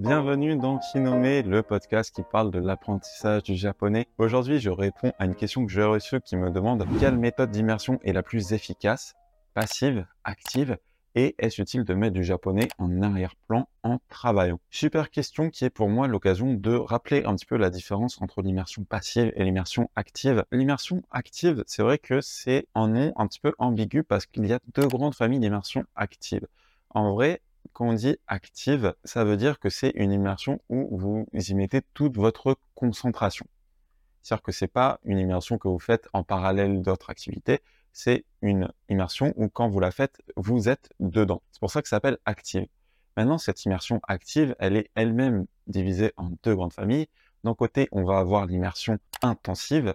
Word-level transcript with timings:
Bienvenue 0.00 0.56
dans 0.56 0.78
Kinome, 0.78 1.42
le 1.42 1.62
podcast 1.62 2.14
qui 2.14 2.22
parle 2.22 2.50
de 2.50 2.58
l'apprentissage 2.58 3.42
du 3.42 3.54
japonais. 3.54 4.08
Aujourd'hui, 4.16 4.58
je 4.58 4.70
réponds 4.70 5.12
à 5.18 5.26
une 5.26 5.34
question 5.34 5.66
que 5.66 5.70
j'ai 5.70 5.82
reçue 5.82 6.22
qui 6.22 6.36
me 6.36 6.50
demande 6.50 6.86
quelle 6.98 7.18
méthode 7.18 7.50
d'immersion 7.50 8.00
est 8.02 8.14
la 8.14 8.22
plus 8.22 8.54
efficace, 8.54 9.12
passive, 9.52 10.06
active 10.24 10.78
et 11.14 11.34
est-ce 11.38 11.60
utile 11.60 11.84
de 11.84 11.92
mettre 11.92 12.14
du 12.14 12.24
japonais 12.24 12.68
en 12.78 13.02
arrière-plan 13.02 13.68
en 13.82 13.98
travaillant? 14.08 14.58
Super 14.70 15.10
question 15.10 15.50
qui 15.50 15.66
est 15.66 15.70
pour 15.70 15.90
moi 15.90 16.08
l'occasion 16.08 16.54
de 16.54 16.74
rappeler 16.74 17.22
un 17.26 17.34
petit 17.34 17.44
peu 17.44 17.58
la 17.58 17.68
différence 17.68 18.22
entre 18.22 18.40
l'immersion 18.40 18.84
passive 18.84 19.30
et 19.36 19.44
l'immersion 19.44 19.90
active. 19.96 20.46
L'immersion 20.50 21.02
active, 21.10 21.62
c'est 21.66 21.82
vrai 21.82 21.98
que 21.98 22.22
c'est 22.22 22.66
un 22.74 22.88
nom 22.88 23.12
un 23.16 23.26
petit 23.26 23.40
peu 23.40 23.52
ambigu 23.58 24.02
parce 24.02 24.24
qu'il 24.24 24.46
y 24.46 24.52
a 24.54 24.60
deux 24.74 24.88
grandes 24.88 25.14
familles 25.14 25.40
d'immersion 25.40 25.84
active. 25.94 26.46
En 26.88 27.12
vrai, 27.12 27.42
quand 27.72 27.88
on 27.88 27.92
dit 27.92 28.16
active, 28.26 28.94
ça 29.04 29.24
veut 29.24 29.36
dire 29.36 29.58
que 29.58 29.70
c'est 29.70 29.92
une 29.94 30.12
immersion 30.12 30.60
où 30.68 30.96
vous 30.98 31.26
y 31.32 31.54
mettez 31.54 31.82
toute 31.94 32.16
votre 32.16 32.58
concentration. 32.74 33.46
C'est-à-dire 34.22 34.42
que 34.42 34.52
c'est 34.52 34.68
pas 34.68 35.00
une 35.04 35.18
immersion 35.18 35.58
que 35.58 35.68
vous 35.68 35.78
faites 35.78 36.08
en 36.12 36.22
parallèle 36.22 36.82
d'autres 36.82 37.10
activités, 37.10 37.60
c'est 37.92 38.24
une 38.42 38.70
immersion 38.88 39.32
où 39.36 39.48
quand 39.48 39.68
vous 39.68 39.80
la 39.80 39.90
faites, 39.90 40.20
vous 40.36 40.68
êtes 40.68 40.90
dedans. 41.00 41.42
C'est 41.52 41.60
pour 41.60 41.70
ça 41.70 41.82
que 41.82 41.88
ça 41.88 41.96
s'appelle 41.96 42.18
active. 42.24 42.66
Maintenant, 43.16 43.38
cette 43.38 43.64
immersion 43.64 44.00
active, 44.06 44.54
elle 44.58 44.76
est 44.76 44.90
elle-même 44.94 45.46
divisée 45.66 46.12
en 46.16 46.30
deux 46.42 46.54
grandes 46.54 46.72
familles. 46.72 47.08
D'un 47.44 47.54
côté, 47.54 47.88
on 47.92 48.04
va 48.04 48.18
avoir 48.18 48.46
l'immersion 48.46 48.98
intensive 49.22 49.94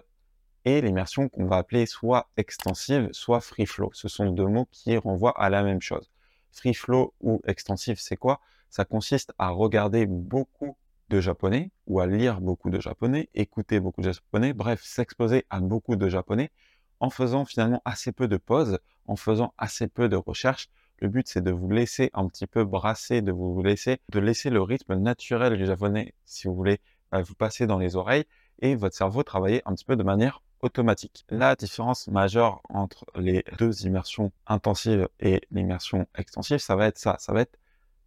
et 0.64 0.80
l'immersion 0.80 1.28
qu'on 1.28 1.46
va 1.46 1.56
appeler 1.56 1.86
soit 1.86 2.28
extensive, 2.36 3.08
soit 3.12 3.40
free 3.40 3.66
flow. 3.66 3.90
Ce 3.94 4.08
sont 4.08 4.30
deux 4.30 4.46
mots 4.46 4.68
qui 4.70 4.96
renvoient 4.96 5.38
à 5.40 5.48
la 5.48 5.62
même 5.62 5.80
chose. 5.80 6.10
Free 6.56 6.72
flow 6.72 7.12
ou 7.20 7.42
extensive, 7.46 7.98
c'est 8.00 8.16
quoi? 8.16 8.40
Ça 8.70 8.86
consiste 8.86 9.34
à 9.38 9.50
regarder 9.50 10.06
beaucoup 10.06 10.74
de 11.10 11.20
japonais 11.20 11.70
ou 11.86 12.00
à 12.00 12.06
lire 12.06 12.40
beaucoup 12.40 12.70
de 12.70 12.80
japonais, 12.80 13.28
écouter 13.34 13.78
beaucoup 13.78 14.00
de 14.00 14.10
japonais, 14.10 14.54
bref, 14.54 14.82
s'exposer 14.82 15.44
à 15.50 15.60
beaucoup 15.60 15.96
de 15.96 16.08
japonais 16.08 16.50
en 16.98 17.10
faisant 17.10 17.44
finalement 17.44 17.82
assez 17.84 18.10
peu 18.10 18.26
de 18.26 18.38
pauses, 18.38 18.78
en 19.06 19.16
faisant 19.16 19.52
assez 19.58 19.86
peu 19.86 20.08
de 20.08 20.16
recherches. 20.16 20.70
Le 20.98 21.08
but, 21.08 21.28
c'est 21.28 21.42
de 21.42 21.50
vous 21.50 21.68
laisser 21.68 22.10
un 22.14 22.26
petit 22.26 22.46
peu 22.46 22.64
brasser, 22.64 23.20
de 23.20 23.32
vous 23.32 23.62
laisser, 23.62 24.00
de 24.08 24.18
laisser 24.18 24.48
le 24.48 24.62
rythme 24.62 24.94
naturel 24.94 25.58
du 25.58 25.66
japonais, 25.66 26.14
si 26.24 26.48
vous 26.48 26.54
voulez, 26.54 26.80
euh, 27.12 27.22
vous 27.22 27.34
passer 27.34 27.66
dans 27.66 27.78
les 27.78 27.96
oreilles 27.96 28.24
et 28.60 28.76
votre 28.76 28.96
cerveau 28.96 29.22
travailler 29.22 29.60
un 29.66 29.74
petit 29.74 29.84
peu 29.84 29.96
de 29.96 30.02
manière 30.02 30.40
automatique. 30.60 31.24
La 31.28 31.54
différence 31.56 32.08
majeure 32.08 32.62
entre 32.68 33.04
les 33.16 33.44
deux 33.58 33.86
immersions 33.86 34.32
intensives 34.46 35.08
et 35.20 35.42
l'immersion 35.50 36.06
extensive, 36.16 36.58
ça 36.58 36.76
va 36.76 36.86
être 36.86 36.98
ça, 36.98 37.16
ça 37.18 37.32
va 37.32 37.42
être 37.42 37.58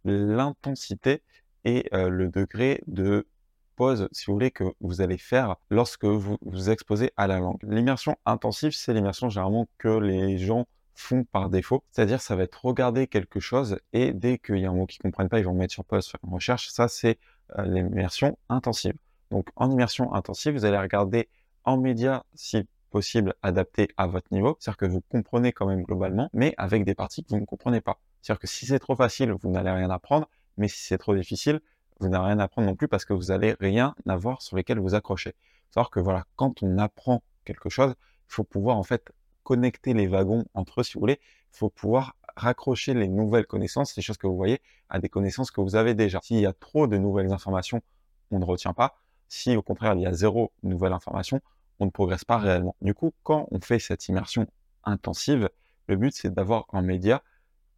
l'intensité 0.04 1.22
et 1.64 1.88
euh, 1.92 2.08
le 2.08 2.28
degré 2.28 2.82
de 2.86 3.26
si 4.12 4.26
vous 4.26 4.34
voulez, 4.34 4.50
que 4.50 4.64
vous 4.80 5.00
allez 5.00 5.16
faire 5.16 5.56
lorsque 5.70 6.04
vous 6.04 6.36
vous 6.42 6.70
exposez 6.70 7.12
à 7.16 7.26
la 7.26 7.38
langue. 7.38 7.58
L'immersion 7.62 8.16
intensive, 8.26 8.72
c'est 8.72 8.92
l'immersion 8.92 9.30
généralement 9.30 9.68
que 9.78 9.88
les 9.88 10.38
gens 10.38 10.66
font 10.94 11.24
par 11.24 11.48
défaut. 11.48 11.82
C'est-à-dire, 11.90 12.20
ça 12.20 12.36
va 12.36 12.42
être 12.42 12.62
regarder 12.62 13.06
quelque 13.06 13.40
chose 13.40 13.78
et 13.92 14.12
dès 14.12 14.38
qu'il 14.38 14.58
y 14.58 14.66
a 14.66 14.70
un 14.70 14.74
mot 14.74 14.86
qu'ils 14.86 15.00
ne 15.04 15.10
comprennent 15.10 15.30
pas, 15.30 15.38
ils 15.38 15.46
vont 15.46 15.54
mettre 15.54 15.72
sur 15.72 15.84
pause, 15.84 16.06
faire 16.08 16.20
une 16.24 16.34
recherche. 16.34 16.68
Ça, 16.68 16.88
c'est 16.88 17.18
euh, 17.58 17.64
l'immersion 17.64 18.38
intensive. 18.50 18.94
Donc, 19.30 19.48
en 19.56 19.70
immersion 19.70 20.12
intensive, 20.12 20.52
vous 20.52 20.64
allez 20.66 20.78
regarder 20.78 21.28
en 21.64 21.76
média, 21.76 22.24
si 22.34 22.66
possible, 22.90 23.34
adapté 23.42 23.88
à 23.96 24.06
votre 24.06 24.32
niveau. 24.32 24.56
C'est-à-dire 24.58 24.76
que 24.78 24.86
vous 24.86 25.00
comprenez 25.00 25.52
quand 25.52 25.66
même 25.66 25.82
globalement, 25.82 26.28
mais 26.32 26.54
avec 26.58 26.84
des 26.84 26.94
parties 26.94 27.24
que 27.24 27.30
vous 27.30 27.40
ne 27.40 27.46
comprenez 27.46 27.80
pas. 27.80 28.00
C'est-à-dire 28.20 28.40
que 28.40 28.46
si 28.46 28.66
c'est 28.66 28.78
trop 28.78 28.96
facile, 28.96 29.32
vous 29.32 29.50
n'allez 29.50 29.70
rien 29.70 29.90
apprendre, 29.90 30.28
mais 30.56 30.68
si 30.68 30.80
c'est 30.80 30.98
trop 30.98 31.14
difficile, 31.14 31.60
vous 32.00 32.08
n'avez 32.08 32.26
rien 32.26 32.38
apprendre 32.38 32.66
non 32.66 32.74
plus 32.74 32.88
parce 32.88 33.04
que 33.04 33.12
vous 33.12 33.26
n'allez 33.26 33.54
rien 33.60 33.94
avoir 34.08 34.42
sur 34.42 34.56
lesquels 34.56 34.78
vous 34.78 34.94
accrocher. 34.94 35.34
Savoir 35.70 35.90
que 35.90 36.00
voilà, 36.00 36.24
quand 36.36 36.62
on 36.62 36.78
apprend 36.78 37.22
quelque 37.44 37.68
chose, 37.68 37.94
il 37.98 38.32
faut 38.34 38.44
pouvoir 38.44 38.76
en 38.76 38.82
fait 38.82 39.12
connecter 39.42 39.94
les 39.94 40.06
wagons 40.06 40.44
entre 40.54 40.80
eux, 40.80 40.84
si 40.84 40.94
vous 40.94 41.00
voulez. 41.00 41.20
Il 41.52 41.58
faut 41.58 41.70
pouvoir 41.70 42.16
raccrocher 42.36 42.94
les 42.94 43.08
nouvelles 43.08 43.46
connaissances, 43.46 43.96
les 43.96 44.02
choses 44.02 44.16
que 44.16 44.26
vous 44.26 44.36
voyez, 44.36 44.60
à 44.88 44.98
des 44.98 45.08
connaissances 45.08 45.50
que 45.50 45.60
vous 45.60 45.76
avez 45.76 45.94
déjà. 45.94 46.20
S'il 46.22 46.40
y 46.40 46.46
a 46.46 46.52
trop 46.52 46.86
de 46.86 46.96
nouvelles 46.96 47.32
informations, 47.32 47.82
on 48.30 48.38
ne 48.38 48.44
retient 48.44 48.72
pas. 48.72 48.96
Si 49.30 49.56
au 49.56 49.62
contraire 49.62 49.94
il 49.94 50.02
y 50.02 50.06
a 50.06 50.12
zéro 50.12 50.52
nouvelle 50.62 50.92
information, 50.92 51.40
on 51.78 51.86
ne 51.86 51.90
progresse 51.90 52.24
pas 52.24 52.36
réellement. 52.36 52.76
Du 52.82 52.92
coup, 52.92 53.14
quand 53.22 53.48
on 53.50 53.60
fait 53.60 53.78
cette 53.78 54.08
immersion 54.08 54.46
intensive, 54.84 55.48
le 55.86 55.96
but 55.96 56.12
c'est 56.14 56.34
d'avoir 56.34 56.66
un 56.74 56.82
média 56.82 57.22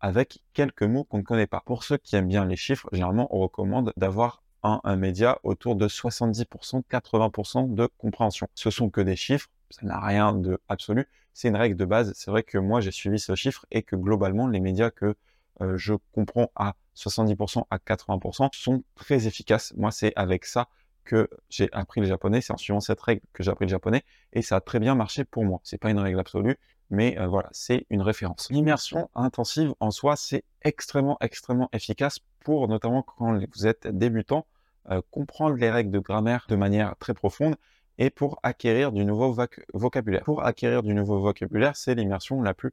avec 0.01 0.43
quelques 0.55 0.83
mots 0.83 1.05
qu'on 1.05 1.19
ne 1.19 1.23
connaît 1.23 1.47
pas. 1.47 1.63
Pour 1.65 1.85
ceux 1.85 1.99
qui 1.99 2.17
aiment 2.17 2.27
bien 2.27 2.45
les 2.45 2.57
chiffres, 2.57 2.89
généralement, 2.91 3.29
on 3.35 3.39
recommande 3.39 3.93
d'avoir 3.97 4.43
un, 4.65 4.97
média 4.97 5.39
autour 5.43 5.77
de 5.77 5.89
70%, 5.89 6.83
80% 6.91 7.75
de 7.75 7.89
compréhension. 7.99 8.49
Ce 8.55 8.71
sont 8.71 8.91
que 8.91 9.01
des 9.01 9.17
chiffres, 9.17 9.49
ça 9.71 9.87
n'a 9.87 10.01
rien 10.01 10.33
de 10.33 10.61
absolu. 10.69 11.09
C'est 11.35 11.49
une 11.49 11.57
règle 11.57 11.77
de 11.77 11.85
base. 11.85 12.13
C'est 12.15 12.31
vrai 12.31 12.43
que 12.43 12.59
moi, 12.59 12.81
j'ai 12.81 12.91
suivi 12.91 13.19
ce 13.19 13.35
chiffre 13.35 13.67
et 13.71 13.83
que 13.83 13.97
globalement, 13.97 14.47
les 14.47 14.61
médias 14.61 14.91
que 14.91 15.17
euh, 15.61 15.77
je 15.77 15.95
comprends 16.13 16.51
à 16.55 16.75
70% 16.97 17.65
à 17.71 17.79
80% 17.79 18.51
sont 18.55 18.85
très 18.95 19.27
efficaces. 19.27 19.73
Moi, 19.77 19.91
c'est 19.91 20.13
avec 20.17 20.45
ça 20.45 20.69
que 21.05 21.29
j'ai 21.49 21.69
appris 21.73 22.01
le 22.01 22.07
japonais. 22.07 22.41
C'est 22.41 22.53
en 22.53 22.57
suivant 22.57 22.81
cette 22.81 23.01
règle 23.01 23.23
que 23.33 23.43
j'ai 23.43 23.51
appris 23.51 23.67
le 23.67 23.71
japonais 23.71 24.03
et 24.33 24.43
ça 24.43 24.57
a 24.57 24.61
très 24.61 24.81
bien 24.81 24.95
marché 24.95 25.25
pour 25.25 25.45
moi. 25.45 25.61
C'est 25.65 25.79
pas 25.79 25.91
une 25.91 25.99
règle 25.99 26.21
absolue 26.21 26.57
mais 26.93 27.19
euh, 27.19 27.27
voilà, 27.27 27.49
c'est 27.53 27.87
une 27.89 28.03
référence. 28.03 28.51
L'immersion 28.51 29.09
intensive 29.15 29.73
en 29.81 29.91
soi, 29.91 30.15
c'est 30.15 30.45
extrêmement, 30.61 31.17
extrêmement 31.23 31.71
efficace 31.73 32.19
pour, 32.41 32.69
notamment 32.69 33.03
quand 33.03 33.41
vous 33.55 33.67
êtes 33.67 33.87
débutant, 33.89 34.47
euh, 34.91 35.01
comprendre 35.11 35.57
les 35.57 35.71
règles 35.71 35.91
de 35.91 35.99
grammaire 35.99 36.45
de 36.51 36.55
manière 36.55 36.95
très 36.99 37.15
profonde 37.15 37.57
et 37.97 38.11
pour 38.11 38.39
acquérir 38.43 38.93
du 38.93 39.07
nouveau 39.07 39.35
vocabulaire. 39.73 40.23
Pour 40.25 40.45
acquérir 40.45 40.83
du 40.83 40.93
nouveau 40.93 41.19
vocabulaire, 41.19 41.77
c'est 41.77 41.95
l'immersion 41.95 42.43
la 42.43 42.53
plus 42.53 42.73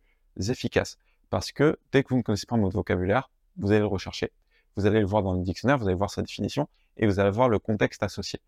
efficace. 0.50 0.98
Parce 1.30 1.54
que 1.54 1.80
dès 1.94 2.04
que 2.04 2.10
vous 2.10 2.18
ne 2.18 2.22
connaissez 2.22 2.46
pas 2.46 2.58
votre 2.58 2.76
vocabulaire, 2.76 3.30
vous 3.56 3.72
allez 3.72 3.80
le 3.80 3.86
rechercher, 3.86 4.34
vous 4.76 4.86
allez 4.86 5.00
le 5.00 5.06
voir 5.06 5.24
dans 5.24 5.34
le 5.34 5.44
dictionnaire, 5.44 5.78
vous 5.78 5.88
allez 5.88 5.96
voir 5.96 6.10
sa 6.10 6.24
définition 6.24 6.68
et 7.00 7.08
vous 7.08 7.20
allez 7.20 7.32
voir 7.32 7.50
le 7.50 7.58
contexte 7.58 8.04
associé. 8.04 8.40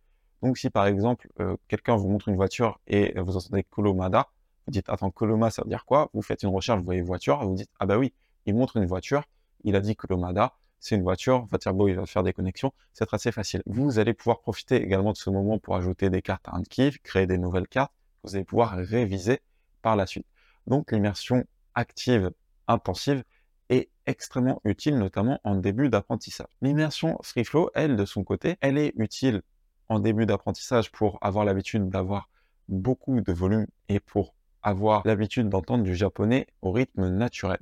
Donc 0.44 0.57
si 0.57 0.69
par 0.69 0.85
exemple, 0.85 1.28
euh, 1.39 1.57
quelqu'un 1.67 1.95
vous 1.95 2.07
montre 2.07 2.28
une 2.29 2.35
voiture 2.35 2.79
et 2.88 3.19
vous 3.19 3.38
entendez 3.38 3.63
Kolomada, 3.63 4.28
vous 4.67 4.72
dites, 4.72 4.89
attends, 4.89 5.09
Coloma, 5.09 5.50
ça 5.50 5.63
veut 5.63 5.69
dire 5.69 5.85
quoi? 5.85 6.09
Vous 6.13 6.22
faites 6.22 6.44
une 6.44 6.50
recherche, 6.50 6.79
vous 6.79 6.85
voyez 6.85 7.01
voiture, 7.01 7.44
vous 7.44 7.56
dites, 7.56 7.72
ah 7.79 7.85
bah 7.88 7.97
oui, 7.97 8.13
il 8.45 8.56
montre 8.56 8.78
une 8.78 8.85
voiture, 8.85 9.23
il 9.63 9.75
a 9.75 9.79
dit 9.79 9.95
Colomada, 9.95 10.53
c'est 10.79 10.95
une 10.95 11.03
voiture, 11.03 11.45
votre 11.45 11.63
cerveau, 11.63 11.88
il 11.88 11.95
va 11.95 12.06
faire 12.06 12.23
des 12.23 12.34
connexions, 12.34 12.72
c'est 12.94 13.12
assez 13.13 13.31
facile. 13.31 13.62
Vous 13.66 14.00
allez 14.00 14.13
pouvoir 14.13 14.39
profiter 14.39 14.81
également 14.81 15.12
de 15.13 15.18
ce 15.18 15.29
moment 15.29 15.59
pour 15.59 15.75
ajouter 15.75 16.09
des 16.09 16.22
cartes 16.22 16.47
à 16.47 16.56
un 16.56 16.63
créer 16.63 17.28
des 17.28 17.38
nouvelles 17.38 17.68
cartes, 17.68 17.94
vous 18.23 18.35
allez 18.35 18.45
pouvoir 18.45 18.72
réviser 18.72 19.41
par 19.81 19.95
la 19.95 20.06
suite. 20.06 20.28
Donc 20.68 20.91
l'immersion 20.91 21.44
active, 21.75 22.31
intensive, 22.68 23.23
est 23.71 23.89
extrêmement 24.05 24.61
utile, 24.65 24.97
notamment 24.97 25.39
en 25.43 25.55
début 25.55 25.89
d'apprentissage. 25.89 26.47
L'immersion 26.61 27.17
free 27.23 27.43
flow, 27.43 27.71
elle, 27.73 27.95
de 27.95 28.05
son 28.05 28.23
côté, 28.23 28.57
elle 28.61 28.77
est 28.77 28.93
utile 28.97 29.41
en 29.89 29.99
début 29.99 30.25
d'apprentissage 30.25 30.91
pour 30.91 31.17
avoir 31.21 31.45
l'habitude 31.45 31.89
d'avoir 31.89 32.29
beaucoup 32.69 33.19
de 33.21 33.33
volume 33.33 33.65
et 33.89 33.99
pour 33.99 34.35
avoir 34.61 35.01
l'habitude 35.05 35.49
d'entendre 35.49 35.83
du 35.83 35.95
japonais 35.95 36.47
au 36.61 36.71
rythme 36.71 37.09
naturel. 37.09 37.59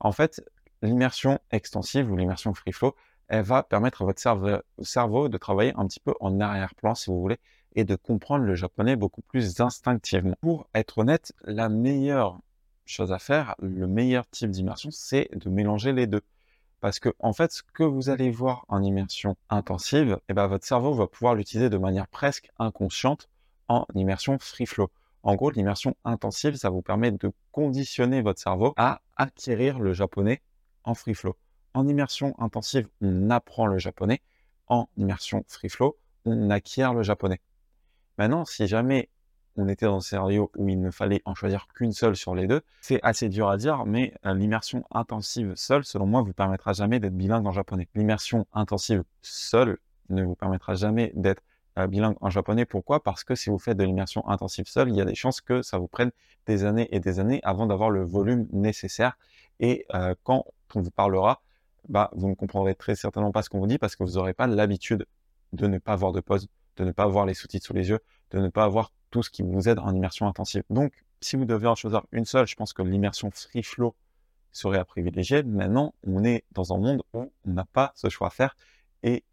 En 0.00 0.12
fait, 0.12 0.42
l'immersion 0.82 1.38
extensive 1.50 2.10
ou 2.10 2.16
l'immersion 2.16 2.54
free 2.54 2.72
flow, 2.72 2.94
elle 3.28 3.42
va 3.44 3.62
permettre 3.62 4.02
à 4.02 4.04
votre 4.06 4.20
cerveau, 4.82 5.28
de 5.28 5.36
travailler 5.36 5.72
un 5.76 5.86
petit 5.86 6.00
peu 6.00 6.14
en 6.20 6.40
arrière-plan, 6.40 6.94
si 6.94 7.10
vous 7.10 7.20
voulez, 7.20 7.38
et 7.74 7.84
de 7.84 7.94
comprendre 7.94 8.44
le 8.44 8.54
japonais 8.54 8.96
beaucoup 8.96 9.20
plus 9.22 9.60
instinctivement. 9.60 10.34
Pour 10.40 10.68
être 10.74 10.98
honnête, 10.98 11.32
la 11.44 11.68
meilleure 11.68 12.40
chose 12.90 13.12
à 13.12 13.18
faire, 13.18 13.54
le 13.60 13.86
meilleur 13.86 14.28
type 14.28 14.50
d'immersion, 14.50 14.90
c'est 14.90 15.28
de 15.34 15.50
mélanger 15.50 15.92
les 15.92 16.06
deux. 16.06 16.22
Parce 16.80 17.00
que, 17.00 17.14
en 17.18 17.32
fait, 17.32 17.50
ce 17.52 17.62
que 17.62 17.82
vous 17.82 18.08
allez 18.08 18.30
voir 18.30 18.64
en 18.68 18.82
immersion 18.82 19.36
intensive, 19.50 20.18
eh 20.28 20.34
ben, 20.34 20.46
votre 20.46 20.64
cerveau 20.64 20.94
va 20.94 21.06
pouvoir 21.06 21.34
l'utiliser 21.34 21.70
de 21.70 21.76
manière 21.76 22.06
presque 22.06 22.50
inconsciente 22.58 23.28
en 23.68 23.84
immersion 23.94 24.38
free 24.38 24.66
flow. 24.66 24.90
En 25.24 25.34
gros, 25.34 25.50
l'immersion 25.50 25.96
intensive, 26.04 26.54
ça 26.54 26.70
vous 26.70 26.82
permet 26.82 27.10
de 27.10 27.32
conditionner 27.50 28.22
votre 28.22 28.40
cerveau 28.40 28.74
à 28.76 29.02
acquérir 29.16 29.80
le 29.80 29.92
japonais 29.92 30.40
en 30.84 30.94
free 30.94 31.14
flow. 31.14 31.36
En 31.74 31.86
immersion 31.86 32.34
intensive, 32.38 32.88
on 33.00 33.30
apprend 33.30 33.66
le 33.66 33.78
japonais. 33.78 34.22
En 34.68 34.88
immersion 34.96 35.44
free 35.48 35.68
flow, 35.68 35.98
on 36.24 36.50
acquiert 36.50 36.94
le 36.94 37.02
japonais. 37.02 37.40
Maintenant, 38.16 38.44
si 38.44 38.66
jamais 38.66 39.08
on 39.58 39.68
était 39.68 39.86
dans 39.86 39.96
un 39.96 40.00
scénario 40.00 40.50
où 40.56 40.68
il 40.68 40.80
ne 40.80 40.90
fallait 40.90 41.20
en 41.24 41.34
choisir 41.34 41.66
qu'une 41.74 41.92
seule 41.92 42.16
sur 42.16 42.34
les 42.34 42.46
deux, 42.46 42.62
c'est 42.80 43.00
assez 43.02 43.28
dur 43.28 43.48
à 43.48 43.56
dire, 43.56 43.84
mais 43.84 44.14
euh, 44.24 44.34
l'immersion 44.34 44.84
intensive 44.90 45.52
seule, 45.56 45.84
selon 45.84 46.06
moi, 46.06 46.22
vous 46.22 46.32
permettra 46.32 46.72
jamais 46.72 47.00
d'être 47.00 47.16
bilingue 47.16 47.46
en 47.46 47.52
japonais. 47.52 47.88
L'immersion 47.94 48.46
intensive 48.52 49.02
seule 49.20 49.78
ne 50.10 50.22
vous 50.22 50.36
permettra 50.36 50.74
jamais 50.74 51.12
d'être 51.14 51.42
euh, 51.78 51.86
bilingue 51.86 52.16
en 52.20 52.30
japonais. 52.30 52.64
Pourquoi? 52.64 53.02
Parce 53.02 53.24
que 53.24 53.34
si 53.34 53.50
vous 53.50 53.58
faites 53.58 53.76
de 53.76 53.84
l'immersion 53.84 54.26
intensive 54.28 54.66
seule, 54.66 54.88
il 54.88 54.96
y 54.96 55.00
a 55.00 55.04
des 55.04 55.14
chances 55.14 55.40
que 55.40 55.62
ça 55.62 55.78
vous 55.78 55.88
prenne 55.88 56.10
des 56.46 56.64
années 56.64 56.88
et 56.92 57.00
des 57.00 57.20
années 57.20 57.40
avant 57.42 57.66
d'avoir 57.66 57.90
le 57.90 58.04
volume 58.04 58.48
nécessaire. 58.52 59.18
Et 59.60 59.86
euh, 59.94 60.14
quand 60.22 60.44
on 60.74 60.80
vous 60.80 60.90
parlera, 60.90 61.42
bah, 61.88 62.10
vous 62.14 62.28
ne 62.28 62.34
comprendrez 62.34 62.74
très 62.74 62.94
certainement 62.94 63.32
pas 63.32 63.42
ce 63.42 63.48
qu'on 63.48 63.58
vous 63.58 63.66
dit 63.66 63.78
parce 63.78 63.96
que 63.96 64.04
vous 64.04 64.12
n'aurez 64.12 64.34
pas 64.34 64.46
l'habitude 64.46 65.06
de 65.52 65.66
ne 65.66 65.78
pas 65.78 65.92
avoir 65.92 66.12
de 66.12 66.20
pause, 66.20 66.48
de 66.76 66.84
ne 66.84 66.92
pas 66.92 67.04
avoir 67.04 67.26
les 67.26 67.34
sous-titres 67.34 67.66
sous 67.66 67.72
les 67.74 67.88
yeux, 67.88 68.00
de 68.30 68.38
ne 68.38 68.48
pas 68.48 68.64
avoir 68.64 68.92
tout 69.10 69.22
ce 69.22 69.30
qui 69.30 69.42
vous 69.42 69.68
aide 69.68 69.78
en 69.78 69.94
immersion 69.94 70.26
intensive. 70.26 70.62
Donc, 70.70 70.92
si 71.20 71.36
vous 71.36 71.44
devez 71.44 71.66
en 71.66 71.74
choisir 71.74 72.02
une 72.12 72.24
seule, 72.24 72.46
je 72.46 72.54
pense 72.54 72.72
que 72.72 72.82
l'immersion 72.82 73.30
free 73.30 73.62
flow 73.62 73.94
serait 74.52 74.78
à 74.78 74.84
privilégier. 74.84 75.42
Maintenant, 75.42 75.94
on 76.06 76.24
est 76.24 76.44
dans 76.52 76.72
un 76.72 76.78
monde 76.78 77.02
où 77.12 77.30
on 77.44 77.50
n'a 77.50 77.64
pas 77.64 77.92
ce 77.94 78.08
choix 78.08 78.28
à 78.28 78.30
faire 78.30 78.56
et 79.02 79.24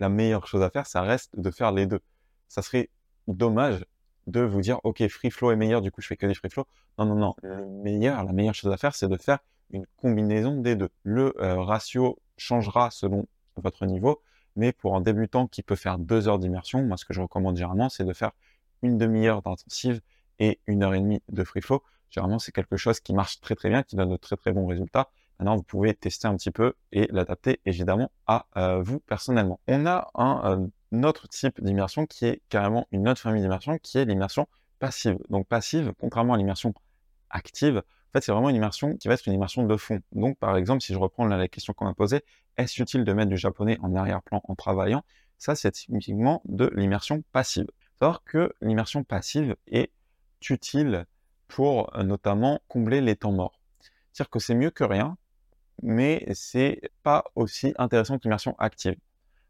la 0.00 0.08
meilleure 0.08 0.46
chose 0.46 0.62
à 0.62 0.70
faire, 0.70 0.86
ça 0.86 1.02
reste 1.02 1.38
de 1.38 1.50
faire 1.50 1.72
les 1.72 1.86
deux. 1.86 2.00
Ça 2.48 2.62
serait 2.62 2.90
dommage 3.28 3.84
de 4.26 4.40
vous 4.40 4.60
dire, 4.60 4.80
OK, 4.84 5.06
free 5.08 5.30
flow 5.30 5.50
est 5.50 5.56
meilleur, 5.56 5.80
du 5.80 5.90
coup, 5.90 6.00
je 6.00 6.06
fais 6.06 6.16
que 6.16 6.26
des 6.26 6.34
free 6.34 6.50
flow. 6.50 6.66
Non, 6.98 7.04
non, 7.04 7.14
non. 7.14 7.34
Le 7.42 7.66
meilleur, 7.66 8.24
la 8.24 8.32
meilleure 8.32 8.54
chose 8.54 8.72
à 8.72 8.76
faire, 8.76 8.94
c'est 8.94 9.08
de 9.08 9.16
faire 9.16 9.38
une 9.70 9.86
combinaison 9.96 10.60
des 10.60 10.76
deux. 10.76 10.90
Le 11.02 11.34
euh, 11.40 11.60
ratio 11.60 12.18
changera 12.36 12.90
selon 12.90 13.26
votre 13.56 13.86
niveau, 13.86 14.20
mais 14.56 14.72
pour 14.72 14.96
un 14.96 15.00
débutant 15.00 15.46
qui 15.46 15.62
peut 15.62 15.76
faire 15.76 15.98
deux 15.98 16.28
heures 16.28 16.38
d'immersion, 16.38 16.82
moi, 16.82 16.96
ce 16.96 17.04
que 17.04 17.14
je 17.14 17.20
recommande 17.20 17.56
généralement, 17.56 17.88
c'est 17.88 18.04
de 18.04 18.12
faire 18.12 18.32
une 18.84 18.98
demi-heure 18.98 19.42
d'intensive 19.42 20.00
et 20.38 20.60
une 20.66 20.82
heure 20.82 20.94
et 20.94 21.00
demie 21.00 21.22
de 21.28 21.44
free 21.44 21.62
flow. 21.62 21.82
Généralement, 22.10 22.38
c'est 22.38 22.52
quelque 22.52 22.76
chose 22.76 23.00
qui 23.00 23.12
marche 23.14 23.40
très 23.40 23.54
très 23.54 23.68
bien, 23.70 23.82
qui 23.82 23.96
donne 23.96 24.10
de 24.10 24.16
très 24.16 24.36
très 24.36 24.52
bons 24.52 24.66
résultats. 24.66 25.10
Maintenant, 25.38 25.56
vous 25.56 25.62
pouvez 25.64 25.94
tester 25.94 26.28
un 26.28 26.36
petit 26.36 26.50
peu 26.50 26.74
et 26.92 27.08
l'adapter 27.10 27.60
évidemment 27.64 28.10
à 28.26 28.46
euh, 28.56 28.82
vous 28.82 29.00
personnellement. 29.00 29.58
On 29.66 29.86
a 29.86 30.10
un, 30.14 30.68
autre 31.02 31.26
type 31.26 31.60
d'immersion 31.60 32.06
qui 32.06 32.26
est 32.26 32.40
carrément 32.50 32.86
une 32.92 33.08
autre 33.08 33.20
famille 33.20 33.42
d'immersion 33.42 33.78
qui 33.78 33.98
est 33.98 34.04
l'immersion 34.04 34.46
passive. 34.78 35.18
Donc 35.28 35.48
passive, 35.48 35.92
contrairement 35.98 36.34
à 36.34 36.36
l'immersion 36.36 36.72
active, 37.30 37.78
en 37.78 38.12
fait, 38.12 38.24
c'est 38.24 38.30
vraiment 38.30 38.48
une 38.48 38.54
immersion 38.54 38.96
qui 38.96 39.08
va 39.08 39.14
être 39.14 39.26
une 39.26 39.32
immersion 39.32 39.64
de 39.64 39.76
fond. 39.76 39.98
Donc, 40.12 40.38
par 40.38 40.56
exemple, 40.56 40.82
si 40.82 40.92
je 40.92 40.98
reprends 40.98 41.26
la 41.26 41.48
question 41.48 41.72
qu'on 41.72 41.86
m'a 41.86 41.94
posée, 41.94 42.20
est-ce 42.56 42.80
utile 42.80 43.02
de 43.02 43.12
mettre 43.12 43.30
du 43.30 43.36
japonais 43.36 43.76
en 43.82 43.96
arrière-plan 43.96 44.40
en 44.44 44.54
travaillant? 44.54 45.02
Ça, 45.38 45.56
c'est 45.56 45.72
typiquement 45.72 46.40
de 46.44 46.70
l'immersion 46.76 47.24
passive. 47.32 47.66
Savoir 48.04 48.22
que 48.24 48.52
l'immersion 48.60 49.02
passive 49.02 49.56
est 49.66 49.90
utile 50.50 51.06
pour 51.48 51.96
euh, 51.96 52.02
notamment 52.02 52.60
combler 52.68 53.00
les 53.00 53.16
temps 53.16 53.32
morts. 53.32 53.58
C'est-à-dire 54.12 54.28
que 54.28 54.38
c'est 54.40 54.54
mieux 54.54 54.68
que 54.68 54.84
rien, 54.84 55.16
mais 55.82 56.22
c'est 56.34 56.82
pas 57.02 57.24
aussi 57.34 57.72
intéressant 57.78 58.18
que 58.18 58.24
l'immersion 58.24 58.56
active. 58.58 58.96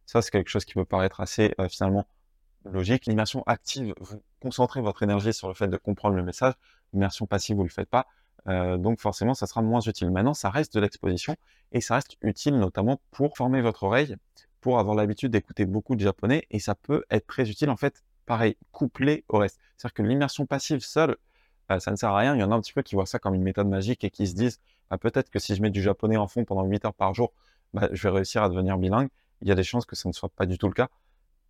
Ça, 0.06 0.22
c'est 0.22 0.30
quelque 0.30 0.50
chose 0.50 0.64
qui 0.64 0.74
peut 0.74 0.84
paraître 0.84 1.20
assez 1.20 1.52
euh, 1.58 1.68
finalement 1.68 2.06
logique. 2.64 3.06
L'immersion 3.06 3.42
active, 3.46 3.92
vous 3.98 4.22
concentrez 4.40 4.80
votre 4.80 5.02
énergie 5.02 5.32
sur 5.32 5.48
le 5.48 5.54
fait 5.54 5.66
de 5.66 5.76
comprendre 5.76 6.14
le 6.14 6.22
message. 6.22 6.54
L'immersion 6.92 7.26
passive, 7.26 7.56
vous 7.56 7.64
le 7.64 7.68
faites 7.70 7.90
pas. 7.90 8.06
Euh, 8.46 8.76
donc 8.76 9.00
forcément, 9.00 9.34
ça 9.34 9.48
sera 9.48 9.62
moins 9.62 9.80
utile. 9.80 10.12
Maintenant, 10.12 10.32
ça 10.32 10.48
reste 10.48 10.76
de 10.76 10.80
l'exposition 10.80 11.34
et 11.72 11.80
ça 11.80 11.96
reste 11.96 12.16
utile 12.22 12.60
notamment 12.60 13.00
pour 13.10 13.36
former 13.36 13.62
votre 13.62 13.82
oreille, 13.82 14.14
pour 14.60 14.78
avoir 14.78 14.94
l'habitude 14.94 15.32
d'écouter 15.32 15.64
beaucoup 15.66 15.96
de 15.96 16.02
japonais 16.02 16.46
et 16.52 16.60
ça 16.60 16.76
peut 16.76 17.04
être 17.10 17.26
très 17.26 17.50
utile 17.50 17.68
en 17.68 17.76
fait, 17.76 18.04
pareil, 18.26 18.56
couplé 18.73 19.25
au 19.29 19.38
reste. 19.38 19.59
C'est-à-dire 19.76 19.94
que 19.94 20.03
l'immersion 20.03 20.47
passive 20.47 20.81
seule, 20.81 21.17
euh, 21.71 21.79
ça 21.79 21.91
ne 21.91 21.97
sert 21.97 22.11
à 22.11 22.19
rien. 22.19 22.35
Il 22.35 22.41
y 22.41 22.44
en 22.44 22.53
a 22.53 22.55
un 22.55 22.61
petit 22.61 22.73
peu 22.73 22.82
qui 22.82 22.94
voient 22.94 23.06
ça 23.06 23.19
comme 23.19 23.35
une 23.35 23.43
méthode 23.43 23.69
magique 23.69 24.05
et 24.05 24.11
qui 24.11 24.26
se 24.26 24.35
disent 24.35 24.61
bah, 24.91 24.99
peut-être 24.99 25.31
que 25.31 25.38
si 25.38 25.55
je 25.55 25.62
mets 25.62 25.71
du 25.71 25.82
japonais 25.82 26.17
en 26.17 26.29
fond 26.29 26.44
pendant 26.44 26.65
8 26.65 26.85
heures 26.85 26.94
par 26.94 27.15
jour, 27.15 27.32
bah, 27.73 27.88
je 27.93 28.03
vais 28.09 28.15
réussir 28.15 28.43
à 28.43 28.49
devenir 28.49 28.79
bilingue. 28.79 29.09
Il 29.43 29.49
y 29.49 29.53
a 29.53 29.55
des 29.55 29.65
chances 29.65 29.87
que 29.87 29.97
ça 29.97 30.09
ne 30.09 30.12
soit 30.12 30.31
pas 30.31 30.47
du 30.47 30.59
tout 30.59 30.69
le 30.69 30.75
cas 30.75 30.88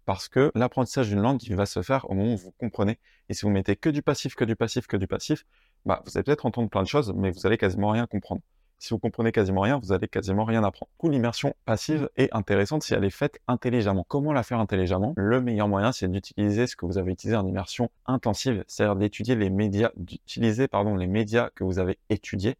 parce 0.05 0.29
que 0.29 0.53
l'apprentissage 0.55 1.09
d'une 1.09 1.21
langue, 1.21 1.43
il 1.45 1.57
va 1.57 1.67
se 1.67 1.83
faire 1.83 2.09
au 2.11 2.15
moment 2.15 2.35
où 2.35 2.37
vous 2.37 2.53
comprenez. 2.53 2.99
Et 3.29 3.35
si 3.35 3.43
vous 3.43 3.51
mettez 3.51 3.77
que 3.77 3.89
du 3.89 4.03
passif, 4.03 4.35
que 4.35 4.45
du 4.45 4.57
passif, 4.57 4.87
que 4.87 4.97
du 4.97 5.07
passif, 5.07 5.45
bah, 5.87 6.03
vous 6.05 6.17
allez 6.17 6.25
peut-être 6.25 6.47
entendre 6.47 6.69
plein 6.69 6.83
de 6.83 6.89
choses, 6.89 7.13
mais 7.15 7.31
vous 7.31 7.47
allez 7.47 7.59
quasiment 7.59 7.91
rien 7.91 8.07
comprendre. 8.07 8.43
Si 8.85 8.91
vous 8.91 8.99
comprenez 8.99 9.33
quasiment 9.33 9.63
rien, 9.63 9.79
vous 9.83 9.93
allez 9.93 10.09
quasiment 10.09 10.45
rien 10.45 10.63
apprendre. 10.63 10.91
Du 10.93 10.99
coup, 10.99 11.09
l'immersion 11.09 11.55
passive 11.65 12.11
est 12.19 12.29
intéressante 12.35 12.83
si 12.83 12.93
elle 12.93 13.05
est 13.05 13.09
faite 13.09 13.41
intelligemment. 13.49 14.05
Comment 14.07 14.35
la 14.35 14.43
faire 14.43 14.61
intelligemment? 14.61 15.15
Le 15.17 15.41
meilleur 15.41 15.69
moyen, 15.69 15.91
c'est 15.91 16.07
d'utiliser 16.07 16.67
ce 16.67 16.77
que 16.77 16.85
vous 16.85 16.99
avez 16.99 17.11
utilisé 17.11 17.35
en 17.35 17.47
immersion 17.47 17.91
intensive, 18.05 18.63
c'est-à-dire 18.67 18.97
d'étudier 18.97 19.37
les 19.37 19.49
médias, 19.49 19.91
d'utiliser 19.97 20.69
pardon 20.69 20.97
les 20.97 21.07
médias 21.07 21.49
que 21.55 21.65
vous 21.65 21.79
avez 21.79 21.99
étudiés, 22.11 22.57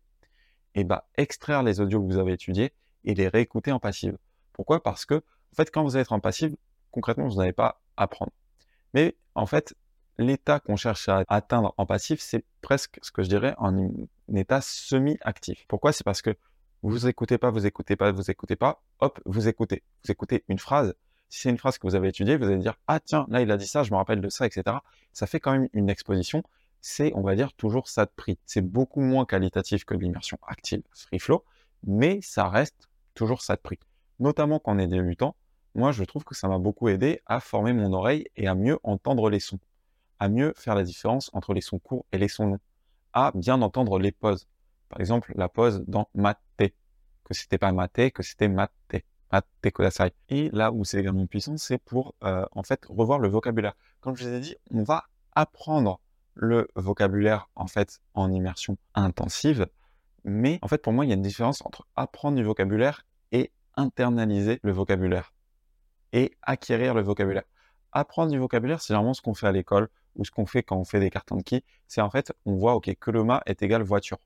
et 0.75 0.85
bah 0.85 1.09
extraire 1.19 1.63
les 1.63 1.81
audios 1.81 2.01
que 2.01 2.11
vous 2.11 2.19
avez 2.19 2.33
étudiés 2.33 2.73
et 3.05 3.13
les 3.13 3.29
réécouter 3.29 3.71
en 3.71 3.79
passive. 3.79 4.17
Pourquoi? 4.55 4.83
Parce 4.83 5.05
que 5.05 5.17
en 5.17 5.57
fait, 5.57 5.71
quand 5.71 5.83
vous 5.83 5.95
allez 5.95 6.05
être 6.05 6.13
en 6.13 6.21
passive, 6.21 6.57
concrètement, 6.91 7.29
vous 7.29 7.37
n'allez 7.37 7.53
pas 7.53 7.83
apprendre. 7.99 8.33
Mais 8.95 9.15
en 9.35 9.45
fait, 9.45 9.75
l'état 10.19 10.61
qu'on 10.61 10.77
cherche 10.77 11.09
à 11.09 11.25
atteindre 11.29 11.75
en 11.77 11.87
passif, 11.87 12.21
c'est 12.21 12.45
presque 12.61 12.99
ce 13.03 13.11
que 13.11 13.23
je 13.23 13.29
dirais 13.29 13.55
un, 13.59 13.91
état 14.35 14.61
semi-actif. 14.61 15.65
Pourquoi? 15.69 15.93
C'est 15.93 16.05
parce 16.05 16.23
que 16.23 16.37
vous 16.83 17.07
écoutez 17.07 17.39
pas, 17.39 17.51
vous 17.51 17.67
écoutez 17.67 17.97
pas, 17.97 18.13
vous 18.13 18.31
écoutez 18.31 18.57
pas, 18.57 18.83
hop, 19.01 19.21
vous 19.25 19.49
écoutez. 19.49 19.83
Vous 20.05 20.11
écoutez 20.11 20.45
une 20.49 20.59
phrase. 20.59 20.95
Si 21.29 21.41
c'est 21.41 21.51
une 21.51 21.59
phrase 21.59 21.79
que 21.79 21.87
vous 21.87 21.95
avez 21.95 22.09
étudiée, 22.09 22.37
vous 22.37 22.45
allez 22.45 22.59
dire 22.59 22.75
ah 22.87 23.01
tiens 23.01 23.27
là 23.29 23.41
il 23.41 23.51
a 23.51 23.57
dit 23.57 23.67
ça, 23.67 23.83
je 23.83 23.91
me 23.91 23.97
rappelle 23.97 24.21
de 24.21 24.29
ça, 24.29 24.47
etc. 24.47 24.77
Ça 25.13 25.27
fait 25.27 25.41
quand 25.41 25.53
même 25.53 25.69
une 25.73 25.89
exposition. 25.91 26.43
C'est 26.81 27.13
on 27.15 27.23
va 27.23 27.35
dire 27.35 27.53
toujours 27.55 27.89
ça 27.89 28.05
de 28.05 28.11
prix. 28.15 28.39
C'est 28.45 28.61
beaucoup 28.61 29.01
moins 29.01 29.25
qualitatif 29.25 29.85
que 29.85 29.95
l'immersion 29.95 30.39
active 30.47 30.83
free 30.93 31.19
flow, 31.19 31.45
mais 31.87 32.21
ça 32.23 32.49
reste 32.49 32.89
toujours 33.15 33.43
ça 33.43 33.57
de 33.57 33.61
prix. 33.63 33.79
Notamment 34.21 34.59
quand 34.59 34.77
on 34.77 34.79
est 34.79 34.87
débutant, 34.87 35.35
moi 35.75 35.91
je 35.91 36.05
trouve 36.05 36.25
que 36.25 36.35
ça 36.35 36.47
m'a 36.47 36.59
beaucoup 36.59 36.89
aidé 36.89 37.21
à 37.27 37.41
former 37.41 37.73
mon 37.73 37.93
oreille 37.95 38.27
et 38.37 38.47
à 38.47 38.55
mieux 38.55 38.79
entendre 38.85 39.31
les 39.31 39.41
sons 39.41 39.59
à 40.19 40.29
mieux 40.29 40.53
faire 40.57 40.75
la 40.75 40.85
différence 40.85 41.31
entre 41.33 41.55
les 41.55 41.61
sons 41.61 41.79
courts 41.79 42.07
et 42.13 42.19
les 42.19 42.29
sons 42.29 42.47
longs, 42.47 42.61
à 43.13 43.33
bien 43.35 43.61
entendre 43.63 43.99
les 43.99 44.13
pauses. 44.13 44.47
Par 44.89 45.01
exemple, 45.01 45.33
la 45.37 45.49
pause 45.49 45.85
dans 45.87 46.09
mate, 46.15 46.41
que 46.59 47.35
c'était 47.35 47.59
pas 47.59 47.73
mate, 47.73 48.11
que 48.13 48.23
c'était 48.23 48.49
mate, 48.49 48.73
mate 49.33 49.47
kudasai. 49.63 50.13
Et 50.29 50.51
là 50.53 50.73
où 50.73 50.85
c'est 50.85 51.01
également 51.01 51.27
puissant, 51.27 51.57
c'est 51.57 51.79
pour 51.79 52.15
euh, 52.23 52.45
en 52.53 52.63
fait 52.63 52.85
revoir 52.89 53.19
le 53.19 53.29
vocabulaire. 53.29 53.75
Comme 54.01 54.17
je 54.17 54.29
vous 54.29 54.35
ai 54.35 54.41
dit, 54.41 54.57
on 54.71 54.83
va 54.83 55.05
apprendre 55.35 56.01
le 56.35 56.69
vocabulaire 56.75 57.49
en 57.55 57.67
fait 57.67 58.01
en 58.15 58.31
immersion 58.31 58.77
intensive, 58.95 59.67
mais 60.25 60.59
en 60.63 60.69
fait 60.69 60.83
pour 60.83 60.93
moi 60.93 61.05
il 61.05 61.09
y 61.09 61.13
a 61.13 61.15
une 61.15 61.23
différence 61.23 61.65
entre 61.65 61.87
apprendre 61.97 62.37
du 62.37 62.45
vocabulaire 62.45 63.07
et 63.33 63.53
internaliser 63.77 64.59
le 64.63 64.73
vocabulaire 64.73 65.33
et 66.13 66.33
acquérir 66.43 66.95
le 66.95 67.03
vocabulaire. 67.03 67.45
Apprendre 67.93 68.33
du 68.33 68.39
vocabulaire, 68.39 68.81
c'est 68.81 68.95
vraiment 68.95 69.15
ce 69.15 69.23
qu'on 69.23 69.35
fait 69.35 69.47
à 69.47 69.53
l'école 69.53 69.89
ou 70.17 70.25
ce 70.25 70.31
qu'on 70.31 70.47
fait 70.47 70.63
quand 70.63 70.77
on 70.77 70.85
fait 70.85 71.01
des 71.01 71.11
cartons 71.11 71.37
de 71.37 71.43
qui, 71.43 71.65
c'est 71.87 72.01
en 72.01 72.11
fait, 72.11 72.33
on 72.47 72.55
voit, 72.55 72.75
ok, 72.75 72.95
Coloma 72.99 73.43
est 73.47 73.63
égal 73.63 73.83
voiture. 73.83 74.19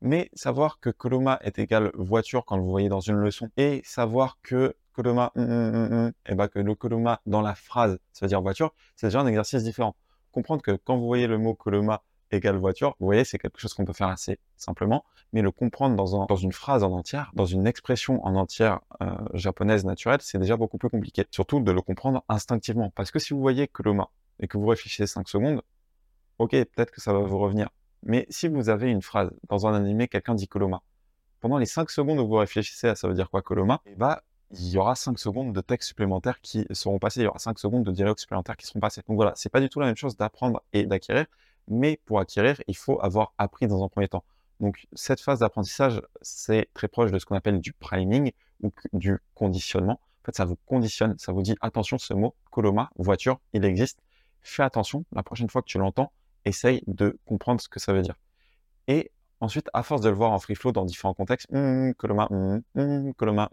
Mais 0.00 0.30
savoir 0.34 0.80
que 0.80 0.90
Coloma 0.90 1.38
est 1.42 1.58
égal 1.58 1.90
voiture 1.94 2.44
quand 2.44 2.58
vous 2.58 2.68
voyez 2.68 2.88
dans 2.88 3.00
une 3.00 3.16
leçon 3.16 3.48
et 3.56 3.80
savoir 3.84 4.38
que 4.42 4.76
Coloma, 4.92 5.32
hum, 5.34 5.44
hum, 5.44 5.92
hum, 5.92 6.12
et 6.26 6.34
bah 6.34 6.48
que 6.48 6.58
le 6.58 6.74
Coloma 6.74 7.20
dans 7.26 7.40
la 7.40 7.54
phrase, 7.54 7.98
ça 8.12 8.26
veut 8.26 8.28
dire 8.28 8.42
voiture, 8.42 8.74
c'est 8.96 9.06
déjà 9.08 9.20
un 9.20 9.26
exercice 9.26 9.64
différent. 9.64 9.96
Comprendre 10.30 10.62
que 10.62 10.72
quand 10.72 10.96
vous 10.96 11.06
voyez 11.06 11.26
le 11.26 11.38
mot 11.38 11.54
Coloma 11.54 12.02
égale 12.30 12.56
voiture, 12.56 12.96
vous 13.00 13.06
voyez, 13.06 13.24
c'est 13.24 13.38
quelque 13.38 13.58
chose 13.60 13.74
qu'on 13.74 13.84
peut 13.84 13.92
faire 13.92 14.08
assez 14.08 14.38
simplement, 14.56 15.04
mais 15.32 15.42
le 15.42 15.50
comprendre 15.50 15.96
dans, 15.96 16.26
dans 16.26 16.36
une 16.36 16.52
phrase 16.52 16.84
en 16.84 16.92
entière, 16.92 17.30
dans 17.34 17.46
une 17.46 17.66
expression 17.66 18.24
en 18.24 18.34
entière 18.36 18.80
euh, 19.00 19.06
japonaise 19.34 19.84
naturelle, 19.84 20.20
c'est 20.20 20.38
déjà 20.38 20.56
beaucoup 20.56 20.78
plus 20.78 20.90
compliqué. 20.90 21.24
Surtout 21.30 21.60
de 21.60 21.72
le 21.72 21.80
comprendre 21.80 22.22
instinctivement. 22.28 22.90
Parce 22.94 23.10
que 23.10 23.18
si 23.18 23.32
vous 23.32 23.40
voyez 23.40 23.68
Coloma 23.68 24.10
et 24.40 24.48
que 24.48 24.58
vous 24.58 24.66
réfléchissez 24.66 25.06
5 25.06 25.28
secondes, 25.28 25.62
ok, 26.38 26.50
peut-être 26.50 26.90
que 26.90 27.00
ça 27.00 27.12
va 27.12 27.20
vous 27.20 27.38
revenir. 27.38 27.68
Mais 28.02 28.26
si 28.28 28.48
vous 28.48 28.68
avez 28.68 28.90
une 28.90 29.02
phrase, 29.02 29.30
dans 29.48 29.66
un 29.66 29.74
animé, 29.74 30.08
quelqu'un 30.08 30.34
dit 30.34 30.48
Koloma, 30.48 30.82
pendant 31.40 31.58
les 31.58 31.66
5 31.66 31.90
secondes 31.90 32.18
où 32.18 32.26
vous 32.26 32.36
réfléchissez 32.36 32.88
à 32.88 32.94
ça 32.94 33.08
veut 33.08 33.14
dire 33.14 33.30
quoi 33.30 33.42
Koloma, 33.42 33.80
et 33.86 33.90
eh 33.92 33.94
bah, 33.96 34.22
il 34.50 34.68
y 34.68 34.78
aura 34.78 34.94
5 34.94 35.18
secondes 35.18 35.52
de 35.52 35.60
texte 35.60 35.88
supplémentaires 35.88 36.40
qui 36.40 36.66
seront 36.72 36.98
passés, 36.98 37.20
il 37.20 37.24
y 37.24 37.26
aura 37.26 37.38
5 37.38 37.58
secondes 37.58 37.84
de 37.84 37.92
dialogue 37.92 38.18
supplémentaires 38.18 38.56
qui 38.56 38.66
seront 38.66 38.80
passés. 38.80 39.02
Donc 39.08 39.16
voilà, 39.16 39.32
c'est 39.36 39.48
pas 39.48 39.60
du 39.60 39.68
tout 39.68 39.80
la 39.80 39.86
même 39.86 39.96
chose 39.96 40.16
d'apprendre 40.16 40.62
et 40.72 40.84
d'acquérir, 40.84 41.26
mais 41.68 42.00
pour 42.04 42.20
acquérir, 42.20 42.60
il 42.68 42.76
faut 42.76 43.00
avoir 43.00 43.32
appris 43.38 43.66
dans 43.66 43.82
un 43.82 43.88
premier 43.88 44.08
temps. 44.08 44.24
Donc 44.60 44.86
cette 44.92 45.20
phase 45.20 45.40
d'apprentissage, 45.40 46.00
c'est 46.22 46.68
très 46.74 46.88
proche 46.88 47.10
de 47.10 47.18
ce 47.18 47.26
qu'on 47.26 47.36
appelle 47.36 47.60
du 47.60 47.72
priming 47.72 48.32
ou 48.62 48.72
du 48.92 49.18
conditionnement. 49.34 50.00
En 50.22 50.24
fait, 50.26 50.36
ça 50.36 50.44
vous 50.44 50.56
conditionne, 50.66 51.16
ça 51.18 51.32
vous 51.32 51.42
dit 51.42 51.54
attention, 51.60 51.98
ce 51.98 52.14
mot, 52.14 52.34
Koloma, 52.50 52.90
voiture, 52.96 53.40
il 53.52 53.64
existe 53.64 54.00
fais 54.44 54.62
attention, 54.62 55.04
la 55.12 55.22
prochaine 55.22 55.50
fois 55.50 55.62
que 55.62 55.66
tu 55.66 55.78
l'entends, 55.78 56.12
essaye 56.44 56.82
de 56.86 57.18
comprendre 57.24 57.60
ce 57.60 57.68
que 57.68 57.80
ça 57.80 57.92
veut 57.92 58.02
dire. 58.02 58.14
Et 58.86 59.10
ensuite, 59.40 59.68
à 59.72 59.82
force 59.82 60.00
de 60.02 60.08
le 60.08 60.14
voir 60.14 60.32
en 60.32 60.38
free 60.38 60.54
flow 60.54 60.72
dans 60.72 60.84
différents 60.84 61.14
contextes, 61.14 61.48
hum, 61.52 61.94
coloma, 61.94 62.28
hum, 62.30 62.62
hum, 62.76 63.14
coloma, 63.14 63.50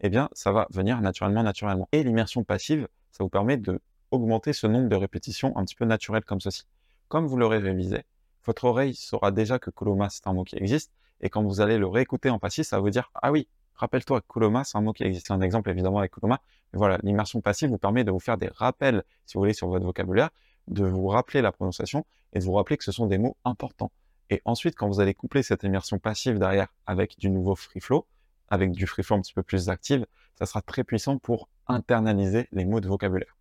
eh 0.00 0.08
bien, 0.08 0.28
ça 0.32 0.52
va 0.52 0.66
venir 0.70 1.00
naturellement, 1.00 1.42
naturellement. 1.42 1.88
Et 1.92 2.02
l'immersion 2.02 2.44
passive, 2.44 2.88
ça 3.12 3.22
vous 3.22 3.30
permet 3.30 3.56
de 3.56 3.80
augmenter 4.10 4.52
ce 4.52 4.66
nombre 4.66 4.88
de 4.88 4.96
répétitions 4.96 5.56
un 5.56 5.64
petit 5.64 5.74
peu 5.74 5.84
naturelles 5.84 6.24
comme 6.24 6.40
ceci. 6.40 6.64
Comme 7.08 7.26
vous 7.26 7.36
l'aurez 7.36 7.58
révisé, 7.58 8.04
votre 8.44 8.64
oreille 8.64 8.94
saura 8.94 9.30
déjà 9.30 9.58
que 9.58 9.70
coloma, 9.70 10.08
c'est 10.10 10.26
un 10.26 10.32
mot 10.32 10.44
qui 10.44 10.56
existe, 10.56 10.92
et 11.20 11.30
quand 11.30 11.42
vous 11.42 11.60
allez 11.60 11.78
le 11.78 11.86
réécouter 11.86 12.30
en 12.30 12.38
passif, 12.38 12.66
ça 12.66 12.76
va 12.76 12.82
vous 12.82 12.90
dire, 12.90 13.10
ah 13.14 13.32
oui, 13.32 13.48
rappelle-toi, 13.74 14.20
coloma, 14.26 14.64
c'est 14.64 14.78
un 14.78 14.80
mot 14.80 14.92
qui 14.92 15.04
existe. 15.04 15.30
Un 15.30 15.40
exemple 15.40 15.70
évidemment 15.70 15.98
avec 15.98 16.12
coloma, 16.12 16.40
voilà, 16.72 16.98
l'immersion 17.02 17.40
passive 17.40 17.70
vous 17.70 17.78
permet 17.78 18.04
de 18.04 18.10
vous 18.10 18.20
faire 18.20 18.36
des 18.36 18.48
rappels, 18.48 19.04
si 19.26 19.34
vous 19.34 19.40
voulez, 19.40 19.52
sur 19.52 19.68
votre 19.68 19.84
vocabulaire, 19.84 20.30
de 20.68 20.84
vous 20.84 21.06
rappeler 21.08 21.42
la 21.42 21.52
prononciation 21.52 22.04
et 22.32 22.38
de 22.38 22.44
vous 22.44 22.52
rappeler 22.52 22.76
que 22.76 22.84
ce 22.84 22.92
sont 22.92 23.06
des 23.06 23.18
mots 23.18 23.36
importants. 23.44 23.92
Et 24.30 24.40
ensuite, 24.44 24.74
quand 24.74 24.88
vous 24.88 25.00
allez 25.00 25.14
coupler 25.14 25.42
cette 25.42 25.62
immersion 25.62 25.98
passive 25.98 26.38
derrière 26.38 26.68
avec 26.86 27.18
du 27.18 27.30
nouveau 27.30 27.54
free 27.54 27.80
flow, 27.80 28.06
avec 28.48 28.72
du 28.72 28.86
free 28.86 29.02
flow 29.02 29.16
un 29.16 29.20
petit 29.20 29.34
peu 29.34 29.42
plus 29.42 29.68
actif, 29.68 30.02
ça 30.38 30.46
sera 30.46 30.62
très 30.62 30.84
puissant 30.84 31.18
pour 31.18 31.48
internaliser 31.68 32.48
les 32.52 32.64
mots 32.64 32.80
de 32.80 32.88
vocabulaire. 32.88 33.36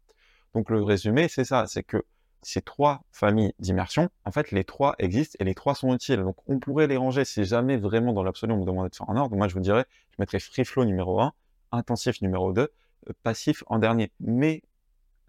Donc 0.53 0.69
le 0.69 0.83
résumé, 0.83 1.27
c'est 1.27 1.45
ça, 1.45 1.65
c'est 1.67 1.83
que 1.83 2.03
ces 2.45 2.61
trois 2.61 3.03
familles 3.11 3.53
d'immersion, 3.59 4.09
en 4.25 4.31
fait, 4.31 4.51
les 4.51 4.63
trois 4.63 4.95
existent 4.99 5.37
et 5.39 5.43
les 5.43 5.55
trois 5.55 5.75
sont 5.75 5.93
utiles. 5.93 6.21
Donc, 6.21 6.37
on 6.47 6.59
pourrait 6.59 6.87
les 6.87 6.97
ranger 6.97 7.25
si 7.25 7.43
jamais 7.45 7.77
vraiment 7.77 8.13
dans 8.13 8.23
l'absolu 8.23 8.53
on 8.53 8.59
me 8.59 8.65
demandait 8.65 8.89
de 8.89 8.95
faire 8.95 9.09
un 9.09 9.17
ordre. 9.17 9.35
Moi, 9.35 9.47
je 9.47 9.53
vous 9.53 9.59
dirais, 9.59 9.85
je 10.11 10.15
mettrais 10.19 10.39
free 10.39 10.65
flow 10.65 10.85
numéro 10.85 11.19
1, 11.21 11.33
intensif 11.71 12.21
numéro 12.21 12.53
2, 12.53 12.61
euh, 12.61 13.13
passif 13.23 13.63
en 13.67 13.79
dernier. 13.79 14.11
Mais 14.19 14.63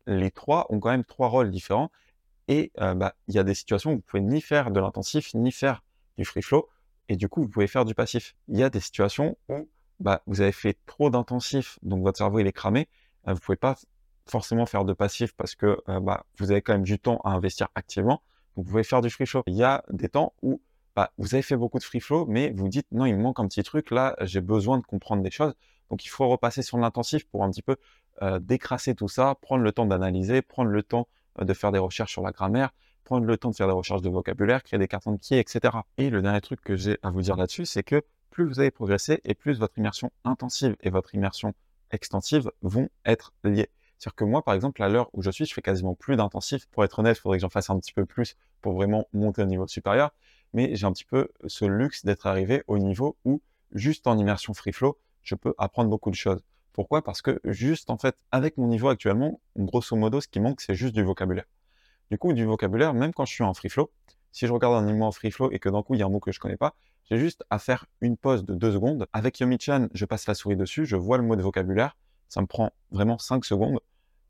les 0.07 0.31
trois 0.31 0.67
ont 0.71 0.81
quand 0.81 0.91
même 0.91 1.05
trois 1.05 1.29
rôles 1.29 1.51
différents 1.51 1.91
et 2.49 2.73
euh, 2.81 2.95
bah, 2.95 3.15
il 3.29 3.35
y 3.35 3.39
a 3.39 3.45
des 3.45 3.55
situations 3.55 3.93
où 3.93 3.97
vous 3.97 4.03
pouvez 4.03 4.23
ni 4.23 4.41
faire 4.41 4.71
de 4.71 4.79
l'intensif 4.81 5.33
ni 5.35 5.51
faire 5.51 5.83
du 6.19 6.25
free 6.25 6.43
flow 6.43 6.69
et 7.09 7.17
du 7.17 7.29
coup, 7.29 7.43
vous 7.43 7.49
pouvez 7.49 7.67
faire 7.67 7.85
du 7.85 7.95
passif. 7.95 8.35
Il 8.49 8.59
y 8.59 8.63
a 8.63 8.71
des 8.71 8.81
situations 8.81 9.37
où 9.49 9.69
bah, 10.01 10.23
vous 10.27 10.41
avez 10.41 10.53
fait 10.53 10.79
trop 10.87 11.11
d'intensif, 11.11 11.79
donc 11.83 12.03
votre 12.03 12.19
cerveau 12.19 12.39
il 12.39 12.47
est 12.47 12.53
cramé. 12.53 12.89
Euh, 13.29 13.35
vous 13.35 13.41
pouvez 13.41 13.57
pas 13.57 13.77
forcément 14.27 14.67
faire 14.67 14.85
de 14.85 14.93
passif 14.93 15.33
parce 15.35 15.55
que 15.55 15.79
euh, 15.89 16.01
bah, 16.01 16.25
vous 16.39 16.51
avez 16.51 16.63
quand 16.63 16.73
même 16.73 16.85
du 16.85 16.99
temps 16.99 17.21
à 17.25 17.31
investir 17.31 17.69
activement. 17.75 18.23
Vous 18.57 18.63
pouvez 18.63 18.85
faire 18.85 19.01
du 19.01 19.11
free 19.11 19.27
flow. 19.27 19.43
Il 19.47 19.55
y 19.55 19.65
a 19.65 19.85
des 19.91 20.09
temps 20.09 20.35
où 20.43 20.61
bah, 20.97 21.13
vous 21.19 21.35
avez 21.35 21.43
fait 21.43 21.57
beaucoup 21.57 21.79
de 21.79 21.85
free 21.85 22.01
flow, 22.01 22.25
mais 22.27 22.53
vous 22.53 22.69
dites 22.69 22.87
non, 22.93 23.05
il 23.05 23.17
me 23.17 23.23
manque 23.23 23.41
un 23.41 23.49
petit 23.49 23.63
truc 23.63 23.91
là, 23.91 24.17
j'ai 24.21 24.41
besoin 24.41 24.79
de 24.79 24.85
comprendre 24.85 25.23
des 25.23 25.31
choses. 25.31 25.55
Donc 25.91 26.05
il 26.05 26.09
faut 26.09 26.29
repasser 26.29 26.63
sur 26.63 26.79
l'intensif 26.79 27.27
pour 27.29 27.45
un 27.45 27.51
petit 27.51 27.63
peu 27.63 27.77
euh, 28.23 28.39
décrasser 28.39 28.95
tout 28.95 29.09
ça, 29.09 29.35
prendre 29.41 29.63
le 29.63 29.73
temps 29.73 29.87
d'analyser, 29.87 30.41
prendre 30.41 30.71
le 30.71 30.83
temps 30.83 31.09
euh, 31.41 31.45
de 31.45 31.53
faire 31.53 31.73
des 31.73 31.79
recherches 31.79 32.13
sur 32.13 32.23
la 32.23 32.31
grammaire, 32.31 32.71
prendre 33.03 33.27
le 33.27 33.37
temps 33.37 33.51
de 33.51 33.57
faire 33.57 33.67
des 33.67 33.73
recherches 33.73 34.03
de 34.03 34.09
vocabulaire, 34.09 34.63
créer 34.63 34.79
des 34.79 34.89
cartons 34.89 35.13
de 35.13 35.19
pied, 35.19 35.39
etc. 35.39 35.79
Et 35.99 36.11
le 36.11 36.23
dernier 36.23 36.41
truc 36.41 36.61
que 36.61 36.77
j'ai 36.77 36.99
à 37.03 37.11
vous 37.11 37.23
dire 37.23 37.37
là-dessus, 37.37 37.67
c'est 37.67 37.83
que 37.83 38.03
plus 38.31 38.47
vous 38.47 38.61
allez 38.61 38.71
progresser 38.71 39.21
et 39.25 39.35
plus 39.35 39.59
votre 39.59 39.79
immersion 39.79 40.11
intensive 40.25 40.77
et 40.81 40.91
votre 40.91 41.15
immersion 41.15 41.55
extensive 41.91 42.51
vont 42.63 42.89
être 43.05 43.33
liées. 43.45 43.71
C'est-à-dire 43.99 44.15
que 44.17 44.25
moi, 44.25 44.43
par 44.43 44.55
exemple, 44.55 44.83
à 44.83 44.89
l'heure 44.89 45.09
où 45.13 45.23
je 45.23 45.31
suis, 45.31 45.47
je 45.47 45.55
fais 45.55 45.63
quasiment 45.63 45.95
plus 45.95 46.17
d'intensif. 46.17 46.67
Pour 46.67 46.85
être 46.85 46.99
honnête, 46.99 47.17
il 47.17 47.21
faudrait 47.21 47.39
que 47.39 47.43
j'en 47.43 47.49
fasse 47.49 47.71
un 47.71 47.79
petit 47.79 47.93
peu 47.93 48.05
plus 48.05 48.37
pour 48.61 48.75
vraiment 48.75 49.07
monter 49.13 49.43
au 49.43 49.47
niveau 49.47 49.67
supérieur. 49.67 50.11
Mais 50.53 50.75
j'ai 50.77 50.87
un 50.87 50.93
petit 50.93 51.05
peu 51.05 51.29
ce 51.47 51.65
luxe 51.65 52.05
d'être 52.05 52.27
arrivé 52.27 52.63
au 52.67 52.79
niveau 52.79 53.17
où, 53.25 53.41
juste 53.73 54.07
en 54.07 54.17
immersion 54.19 54.55
free 54.55 54.73
flow, 54.73 54.99
je 55.23 55.35
peux 55.35 55.55
apprendre 55.59 55.91
beaucoup 55.91 56.11
de 56.11 56.17
choses. 56.17 56.45
Pourquoi? 56.73 57.03
Parce 57.03 57.23
que 57.23 57.41
juste, 57.45 57.91
en 57.91 57.99
fait, 57.99 58.17
avec 58.33 58.57
mon 58.57 58.67
niveau 58.67 58.89
actuellement, 58.89 59.41
grosso 59.57 59.97
modo, 59.97 60.21
ce 60.21 60.29
qui 60.29 60.41
manque, 60.41 60.61
c'est 60.61 60.75
juste 60.75 60.95
du 60.95 61.03
vocabulaire. 61.03 61.47
Du 62.11 62.19
coup, 62.19 62.33
du 62.33 62.45
vocabulaire, 62.45 62.95
même 62.95 63.13
quand 63.13 63.25
je 63.25 63.33
suis 63.33 63.45
en 63.45 63.55
free 63.55 63.69
flow, 63.69 63.91
si 64.33 64.47
je 64.47 64.53
regarde 64.53 64.75
un 64.75 64.91
niveau 64.91 65.05
en 65.05 65.13
free 65.13 65.31
flow 65.31 65.51
et 65.53 65.61
que 65.61 65.69
d'un 65.69 65.83
coup, 65.83 65.95
il 65.95 66.01
y 66.01 66.03
a 66.03 66.07
un 66.07 66.11
mot 66.11 66.21
que 66.21 66.33
je 66.33 66.41
connais 66.41 66.57
pas, 66.57 66.75
j'ai 67.09 67.19
juste 67.19 67.45
à 67.51 67.59
faire 67.59 67.87
une 68.01 68.17
pause 68.17 68.45
de 68.45 68.55
deux 68.55 68.73
secondes. 68.73 69.07
Avec 69.13 69.39
Yomi-chan, 69.39 69.89
je 69.95 70.05
passe 70.05 70.27
la 70.27 70.35
souris 70.35 70.57
dessus, 70.57 70.87
je 70.87 70.97
vois 70.97 71.17
le 71.17 71.23
mot 71.23 71.37
de 71.37 71.43
vocabulaire, 71.43 71.97
ça 72.29 72.41
me 72.41 72.47
prend 72.47 72.73
vraiment 72.91 73.19
5 73.19 73.45
secondes. 73.45 73.81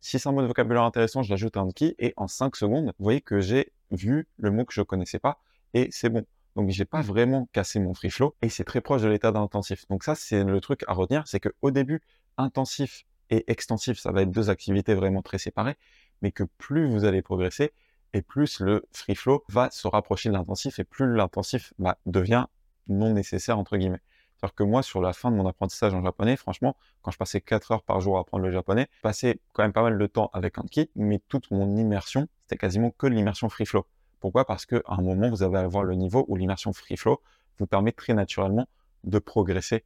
Si 0.01 0.19
c'est 0.19 0.29
un 0.29 0.33
mot 0.33 0.43
de 0.43 0.47
vocabulaire 0.47 0.83
intéressant, 0.83 1.23
je 1.23 1.31
l'ajoute 1.31 1.57
à 1.57 1.61
un 1.61 1.71
key 1.71 1.95
et 1.99 2.13
en 2.17 2.29
5 2.29 2.57
secondes, 2.57 2.93
vous 2.99 3.05
voyez 3.05 3.21
que 3.21 3.41
j'ai 3.41 3.73
vu 3.91 4.29
le 4.37 4.51
mot 4.51 4.65
que 4.65 4.75
je 4.75 4.83
connaissais 4.83 5.19
pas 5.19 5.39
et 5.73 5.89
c'est 5.91 6.11
bon. 6.11 6.27
Donc 6.57 6.71
j'ai 6.71 6.85
pas 6.85 7.01
vraiment 7.01 7.49
cassé 7.53 7.81
mon 7.81 7.95
free 7.95 8.11
flow 8.11 8.37
et 8.43 8.49
c'est 8.49 8.65
très 8.65 8.81
proche 8.81 9.03
de 9.03 9.09
l'état 9.09 9.33
d'intensif. 9.33 9.87
Donc 9.89 10.05
ça 10.05 10.15
c'est 10.15 10.45
le 10.45 10.61
truc 10.61 10.85
à 10.87 10.93
retenir, 10.93 11.27
c'est 11.27 11.41
que 11.41 11.49
au 11.63 11.71
début 11.71 12.01
intensif 12.37 13.05
et 13.31 13.51
extensif, 13.51 13.99
ça 13.99 14.13
va 14.13 14.23
être 14.23 14.31
deux 14.31 14.51
activités 14.51 14.95
vraiment 14.95 15.23
très 15.23 15.39
séparées, 15.39 15.77
mais 16.23 16.31
que 16.31 16.45
plus 16.59 16.89
vous 16.89 17.05
allez 17.05 17.23
progresser 17.23 17.73
et 18.13 18.23
plus 18.23 18.61
le 18.61 18.87
free 18.93 19.17
flow 19.17 19.45
va 19.49 19.71
se 19.71 19.89
rapprocher 19.89 20.29
de 20.29 20.35
l'intensif 20.35 20.79
et 20.79 20.85
plus 20.85 21.13
l'intensif 21.15 21.73
bah, 21.79 21.99
devient 22.07 22.47
non 22.89 23.13
nécessaire 23.13 23.59
entre 23.59 23.77
guillemets. 23.77 24.03
C'est-à-dire 24.45 24.57
que 24.57 24.65
moi, 24.65 24.83
sur 24.83 25.01
la 25.01 25.15
fin 25.15 25.31
de 25.31 25.37
mon 25.37 25.47
apprentissage 25.47 25.95
en 25.95 26.03
japonais, 26.03 26.37
franchement, 26.37 26.77
quand 27.01 27.11
je 27.11 27.17
passais 27.17 27.41
4 27.41 27.73
heures 27.73 27.83
par 27.83 28.03
jour 28.03 28.19
à 28.19 28.21
apprendre 28.21 28.45
le 28.45 28.51
japonais, 28.51 28.89
je 28.97 29.01
passais 29.01 29.41
quand 29.55 29.63
même 29.63 29.73
pas 29.73 29.81
mal 29.81 29.97
de 29.97 30.07
temps 30.07 30.29
avec 30.35 30.59
un 30.59 30.65
kit, 30.71 30.91
mais 30.97 31.19
toute 31.31 31.51
mon 31.51 31.79
immersion, 31.79 32.29
c'était 32.43 32.59
quasiment 32.59 32.91
que 32.91 33.07
l'immersion 33.07 33.49
free 33.49 33.65
flow. 33.65 33.87
Pourquoi? 34.21 34.45
Parce 34.45 34.67
qu'à 34.67 34.83
un 34.87 35.01
moment, 35.01 35.31
vous 35.31 35.43
allez 35.43 35.57
avoir 35.57 35.83
le 35.83 35.95
niveau 35.95 36.27
où 36.29 36.37
l'immersion 36.37 36.75
free 36.75 36.99
flow 36.99 37.23
vous 37.59 37.67
permet 37.67 37.93
très 37.93 38.13
naturellement 38.13 38.67
de 39.05 39.19
progresser, 39.19 39.83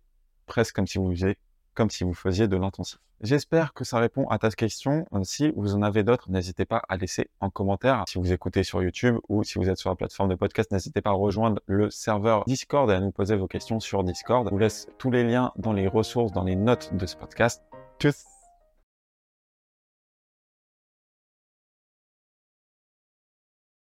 presque 0.46 0.74
comme 0.74 0.88
si 0.88 0.98
vous 0.98 1.08
faisiez 1.10 1.38
comme 1.78 1.90
si 1.90 2.02
vous 2.02 2.12
faisiez 2.12 2.48
de 2.48 2.56
l'intensif. 2.56 2.98
J'espère 3.20 3.72
que 3.72 3.84
ça 3.84 4.00
répond 4.00 4.26
à 4.30 4.38
ta 4.38 4.50
question. 4.50 5.06
Si 5.22 5.52
vous 5.54 5.76
en 5.76 5.82
avez 5.82 6.02
d'autres, 6.02 6.28
n'hésitez 6.28 6.64
pas 6.64 6.82
à 6.88 6.96
laisser 6.96 7.30
en 7.38 7.50
commentaire. 7.50 8.02
Si 8.08 8.18
vous 8.18 8.32
écoutez 8.32 8.64
sur 8.64 8.82
YouTube 8.82 9.18
ou 9.28 9.44
si 9.44 9.60
vous 9.60 9.70
êtes 9.70 9.78
sur 9.78 9.88
la 9.88 9.94
plateforme 9.94 10.28
de 10.28 10.34
podcast, 10.34 10.72
n'hésitez 10.72 11.02
pas 11.02 11.10
à 11.10 11.12
rejoindre 11.12 11.62
le 11.66 11.88
serveur 11.88 12.42
Discord 12.48 12.90
et 12.90 12.94
à 12.94 13.00
nous 13.00 13.12
poser 13.12 13.36
vos 13.36 13.46
questions 13.46 13.78
sur 13.78 14.02
Discord. 14.02 14.48
Je 14.48 14.50
vous 14.50 14.58
laisse 14.58 14.88
tous 14.98 15.12
les 15.12 15.22
liens 15.22 15.52
dans 15.56 15.72
les 15.72 15.86
ressources, 15.86 16.32
dans 16.32 16.44
les 16.44 16.56
notes 16.56 16.92
de 16.94 17.06
ce 17.06 17.14
podcast. 17.14 17.62
Tchuss 18.00 18.37